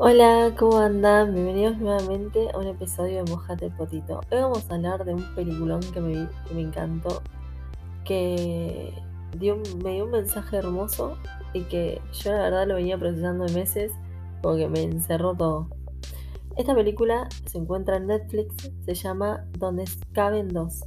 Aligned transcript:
Hola, 0.00 0.54
¿cómo 0.56 0.78
andan? 0.78 1.34
Bienvenidos 1.34 1.76
nuevamente 1.78 2.48
a 2.54 2.58
un 2.58 2.68
episodio 2.68 3.24
de 3.24 3.32
Mojate 3.32 3.68
Potito. 3.70 4.20
Hoy 4.30 4.38
vamos 4.38 4.64
a 4.70 4.76
hablar 4.76 5.04
de 5.04 5.12
un 5.12 5.34
peliculón 5.34 5.80
que 5.92 6.00
me 6.00 6.28
que 6.46 6.54
me 6.54 6.60
encantó, 6.60 7.20
que 8.04 8.94
dio, 9.36 9.60
me 9.82 9.94
dio 9.94 10.04
un 10.04 10.12
mensaje 10.12 10.58
hermoso 10.58 11.18
y 11.52 11.62
que 11.62 12.00
yo 12.12 12.30
la 12.30 12.42
verdad 12.42 12.68
lo 12.68 12.76
venía 12.76 12.96
procesando 12.96 13.46
de 13.46 13.54
meses 13.54 13.90
porque 14.40 14.68
me 14.68 14.84
encerró 14.84 15.34
todo. 15.34 15.66
Esta 16.56 16.76
película 16.76 17.28
se 17.46 17.58
encuentra 17.58 17.96
en 17.96 18.06
Netflix, 18.06 18.70
se 18.84 18.94
llama 18.94 19.46
Donde 19.58 19.82
caben 20.12 20.46
dos. 20.46 20.84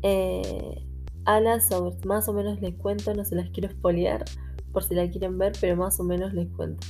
Eh, 0.00 0.86
habla 1.26 1.60
sobre, 1.60 1.94
más 2.06 2.30
o 2.30 2.32
menos 2.32 2.62
les 2.62 2.74
cuento, 2.76 3.12
no 3.12 3.26
se 3.26 3.36
las 3.36 3.50
quiero 3.50 3.68
espolear 3.68 4.24
por 4.72 4.84
si 4.84 4.94
la 4.94 5.06
quieren 5.10 5.36
ver, 5.36 5.52
pero 5.60 5.76
más 5.76 6.00
o 6.00 6.02
menos 6.02 6.32
les 6.32 6.48
cuento. 6.48 6.86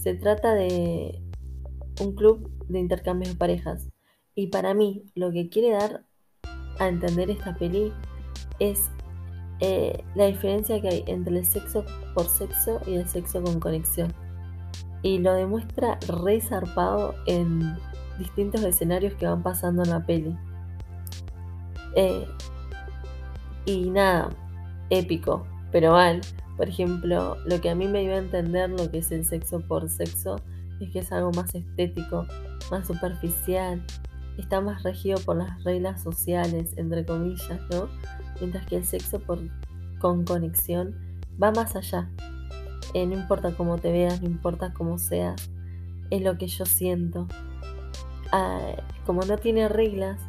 Se 0.00 0.14
trata 0.14 0.54
de 0.54 1.20
un 2.00 2.14
club 2.14 2.50
de 2.68 2.78
intercambios 2.78 3.34
de 3.34 3.38
parejas. 3.38 3.90
Y 4.34 4.46
para 4.46 4.72
mí, 4.72 5.04
lo 5.14 5.30
que 5.30 5.50
quiere 5.50 5.72
dar 5.72 6.06
a 6.78 6.88
entender 6.88 7.28
esta 7.28 7.54
peli 7.54 7.92
es 8.58 8.88
eh, 9.60 10.02
la 10.14 10.24
diferencia 10.24 10.80
que 10.80 10.88
hay 10.88 11.04
entre 11.06 11.36
el 11.36 11.44
sexo 11.44 11.84
por 12.14 12.26
sexo 12.28 12.80
y 12.86 12.94
el 12.94 13.06
sexo 13.08 13.42
con 13.42 13.60
conexión. 13.60 14.10
Y 15.02 15.18
lo 15.18 15.34
demuestra 15.34 15.98
re 16.08 16.40
zarpado 16.40 17.14
en 17.26 17.76
distintos 18.18 18.62
escenarios 18.62 19.12
que 19.16 19.26
van 19.26 19.42
pasando 19.42 19.82
en 19.82 19.90
la 19.90 20.06
peli. 20.06 20.34
Eh, 21.94 22.26
y 23.66 23.90
nada, 23.90 24.30
épico, 24.88 25.46
pero 25.72 25.92
mal. 25.92 26.20
Por 26.56 26.68
ejemplo, 26.68 27.36
lo 27.46 27.60
que 27.60 27.70
a 27.70 27.74
mí 27.74 27.88
me 27.88 28.02
dio 28.02 28.14
a 28.14 28.18
entender 28.18 28.68
lo 28.70 28.90
que 28.90 28.98
es 28.98 29.10
el 29.12 29.24
sexo 29.24 29.60
por 29.60 29.88
sexo 29.88 30.36
es 30.80 30.90
que 30.90 30.98
es 30.98 31.12
algo 31.12 31.30
más 31.32 31.54
estético, 31.54 32.26
más 32.70 32.86
superficial, 32.86 33.82
está 34.36 34.60
más 34.60 34.82
regido 34.82 35.18
por 35.20 35.36
las 35.36 35.62
reglas 35.64 36.02
sociales, 36.02 36.74
entre 36.76 37.04
comillas, 37.04 37.60
¿no? 37.70 37.88
Mientras 38.40 38.66
que 38.66 38.76
el 38.76 38.84
sexo 38.84 39.20
por, 39.20 39.38
con 39.98 40.24
conexión 40.24 40.94
va 41.42 41.50
más 41.50 41.76
allá. 41.76 42.10
Eh, 42.94 43.06
no 43.06 43.14
importa 43.14 43.54
cómo 43.56 43.78
te 43.78 43.92
veas, 43.92 44.20
no 44.20 44.28
importa 44.28 44.72
cómo 44.72 44.98
seas, 44.98 45.50
es 46.10 46.22
lo 46.22 46.36
que 46.36 46.46
yo 46.46 46.64
siento. 46.66 47.26
Ah, 48.32 48.76
como 49.06 49.22
no 49.22 49.38
tiene 49.38 49.68
reglas, 49.68 50.20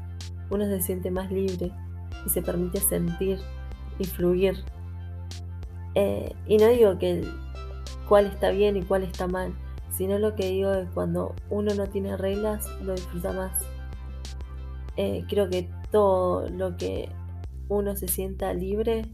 uno 0.49 0.65
se 0.65 0.81
siente 0.81 1.11
más 1.11 1.31
libre 1.31 1.71
y 2.25 2.29
se 2.29 2.41
permite 2.41 2.79
sentir 2.79 3.39
y 3.99 4.05
fluir 4.05 4.63
eh, 5.95 6.33
y 6.47 6.57
no 6.57 6.67
digo 6.67 6.97
que 6.97 7.23
cuál 8.07 8.27
está 8.27 8.51
bien 8.51 8.77
y 8.77 8.83
cuál 8.83 9.03
está 9.03 9.27
mal, 9.27 9.53
sino 9.89 10.19
lo 10.19 10.35
que 10.35 10.49
digo 10.49 10.73
es 10.73 10.89
cuando 10.93 11.35
uno 11.49 11.73
no 11.75 11.87
tiene 11.87 12.17
reglas, 12.17 12.67
lo 12.81 12.93
disfruta 12.93 13.33
más. 13.33 13.57
Eh, 14.97 15.25
creo 15.29 15.49
que 15.49 15.69
todo 15.91 16.49
lo 16.49 16.77
que 16.77 17.09
uno 17.67 17.95
se 17.95 18.07
sienta 18.07 18.53
libre, 18.53 19.05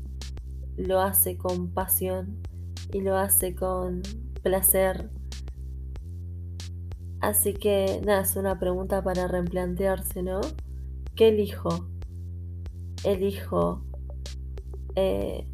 lo 0.77 1.01
hace 1.01 1.37
con 1.37 1.69
pasión 1.69 2.37
y 2.91 3.01
lo 3.01 3.17
hace 3.17 3.55
con 3.55 4.01
placer. 4.43 5.09
Así 7.19 7.53
que 7.53 8.01
nada, 8.05 8.21
es 8.21 8.35
una 8.35 8.59
pregunta 8.59 9.03
para 9.03 9.27
replantearse, 9.27 10.21
¿no? 10.21 10.41
¿Qué 11.15 11.29
elijo? 11.29 11.87
Elijo 13.03 13.81
eh, 14.95 15.47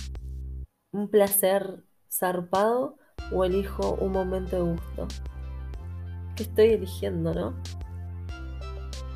un 0.94 1.10
placer 1.10 1.84
zarpado 2.10 2.96
o 3.34 3.44
elijo 3.44 3.96
un 3.96 4.14
momento 4.14 4.56
de 4.56 4.72
gusto? 4.72 5.08
¿Qué 6.36 6.44
estoy 6.44 6.68
eligiendo, 6.68 7.34
no? 7.34 7.54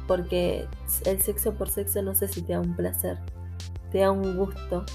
Porque 0.07 0.67
el 1.05 1.21
sexo 1.21 1.53
por 1.53 1.69
sexo 1.69 2.01
no 2.01 2.13
sé 2.13 2.27
si 2.27 2.41
te 2.41 2.53
da 2.53 2.59
un 2.59 2.75
placer, 2.75 3.17
te 3.91 3.99
da 3.99 4.11
un 4.11 4.35
gusto 4.35 4.85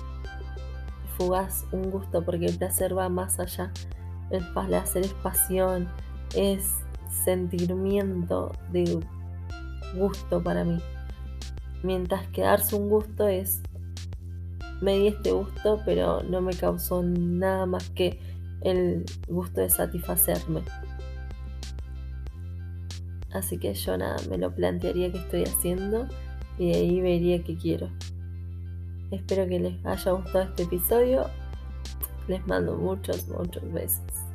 fugaz, 1.16 1.64
un 1.72 1.90
gusto, 1.90 2.24
porque 2.24 2.46
el 2.46 2.58
placer 2.58 2.96
va 2.96 3.08
más 3.08 3.38
allá. 3.38 3.70
El 4.30 4.46
placer 4.52 5.04
es 5.04 5.12
pasión, 5.14 5.88
es 6.34 6.74
sentimiento 7.24 8.52
de 8.70 9.00
gusto 9.96 10.42
para 10.42 10.64
mí. 10.64 10.78
Mientras 11.82 12.26
que 12.28 12.42
darse 12.42 12.76
un 12.76 12.88
gusto 12.88 13.28
es 13.28 13.62
me 14.82 14.98
di 14.98 15.06
este 15.06 15.30
gusto, 15.30 15.80
pero 15.84 16.22
no 16.24 16.40
me 16.40 16.52
causó 16.52 17.02
nada 17.02 17.66
más 17.66 17.88
que 17.90 18.18
el 18.60 19.04
gusto 19.28 19.60
de 19.60 19.70
satisfacerme. 19.70 20.62
Así 23.32 23.58
que 23.58 23.72
yo 23.72 23.96
nada, 23.96 24.16
me 24.28 24.36
lo 24.36 24.54
plantearía 24.54 25.10
que 25.10 25.18
estoy 25.18 25.44
haciendo 25.44 26.06
y 26.58 26.72
de 26.72 26.78
ahí 26.78 27.00
vería 27.00 27.42
qué 27.42 27.56
quiero. 27.56 27.88
Espero 29.10 29.46
que 29.46 29.60
les 29.60 29.86
haya 29.86 30.12
gustado 30.12 30.44
este 30.44 30.64
episodio. 30.64 31.26
Les 32.28 32.46
mando 32.46 32.76
muchos, 32.76 33.26
muchos 33.28 33.72
besos. 33.72 34.31